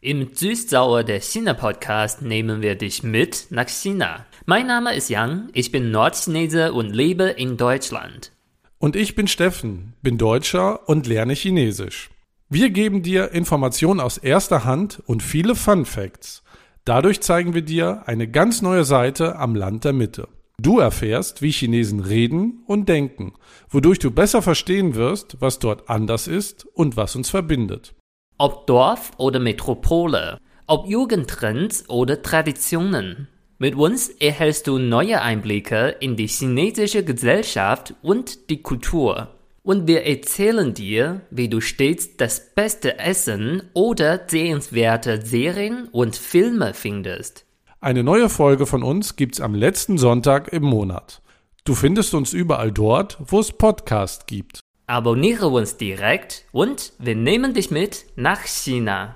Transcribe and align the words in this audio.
Im 0.00 0.28
Süß-Sauer 0.32 1.02
der 1.02 1.20
China-Podcast 1.20 2.22
nehmen 2.22 2.62
wir 2.62 2.76
dich 2.76 3.02
mit 3.02 3.48
nach 3.50 3.66
China. 3.66 4.26
Mein 4.46 4.68
Name 4.68 4.94
ist 4.94 5.10
Yang, 5.10 5.48
ich 5.54 5.72
bin 5.72 5.90
Nordchinese 5.90 6.72
und 6.72 6.94
lebe 6.94 7.24
in 7.24 7.56
Deutschland. 7.56 8.30
Und 8.78 8.94
ich 8.94 9.16
bin 9.16 9.26
Steffen, 9.26 9.94
bin 10.00 10.16
Deutscher 10.16 10.88
und 10.88 11.08
lerne 11.08 11.32
Chinesisch. 11.32 12.10
Wir 12.48 12.70
geben 12.70 13.02
dir 13.02 13.32
Informationen 13.32 13.98
aus 13.98 14.18
erster 14.18 14.64
Hand 14.64 15.02
und 15.04 15.20
viele 15.20 15.56
Fun 15.56 15.84
Facts. 15.84 16.44
Dadurch 16.84 17.20
zeigen 17.20 17.54
wir 17.54 17.62
dir 17.62 18.04
eine 18.06 18.28
ganz 18.28 18.62
neue 18.62 18.84
Seite 18.84 19.34
am 19.34 19.56
Land 19.56 19.82
der 19.82 19.94
Mitte. 19.94 20.28
Du 20.62 20.78
erfährst, 20.78 21.42
wie 21.42 21.50
Chinesen 21.50 21.98
reden 21.98 22.62
und 22.66 22.88
denken, 22.88 23.32
wodurch 23.68 23.98
du 23.98 24.12
besser 24.12 24.42
verstehen 24.42 24.94
wirst, 24.94 25.38
was 25.40 25.58
dort 25.58 25.90
anders 25.90 26.28
ist 26.28 26.66
und 26.72 26.96
was 26.96 27.16
uns 27.16 27.30
verbindet. 27.30 27.96
Ob 28.40 28.68
Dorf 28.68 29.10
oder 29.16 29.40
Metropole, 29.40 30.38
ob 30.68 30.86
Jugendtrends 30.86 31.88
oder 31.88 32.22
Traditionen. 32.22 33.26
Mit 33.58 33.74
uns 33.74 34.10
erhältst 34.10 34.68
du 34.68 34.78
neue 34.78 35.20
Einblicke 35.22 35.96
in 35.98 36.14
die 36.14 36.28
chinesische 36.28 37.02
Gesellschaft 37.02 37.94
und 38.00 38.48
die 38.48 38.62
Kultur. 38.62 39.34
Und 39.64 39.88
wir 39.88 40.06
erzählen 40.06 40.72
dir, 40.72 41.22
wie 41.30 41.48
du 41.48 41.60
stets 41.60 42.16
das 42.16 42.54
beste 42.54 43.00
Essen 43.00 43.64
oder 43.74 44.20
sehenswerte 44.28 45.26
Serien 45.26 45.88
und 45.88 46.14
Filme 46.14 46.74
findest. 46.74 47.44
Eine 47.80 48.04
neue 48.04 48.28
Folge 48.28 48.66
von 48.66 48.84
uns 48.84 49.16
gibt's 49.16 49.40
am 49.40 49.56
letzten 49.56 49.98
Sonntag 49.98 50.52
im 50.52 50.62
Monat. 50.62 51.22
Du 51.64 51.74
findest 51.74 52.14
uns 52.14 52.32
überall 52.32 52.70
dort, 52.70 53.18
wo 53.20 53.40
es 53.40 53.50
Podcast 53.50 54.28
gibt. 54.28 54.60
Abonniere 54.90 55.48
uns 55.48 55.76
direkt 55.76 56.46
und 56.50 56.94
wir 56.98 57.14
nehmen 57.14 57.52
dich 57.52 57.70
mit 57.70 58.06
nach 58.16 58.40
China. 58.46 59.14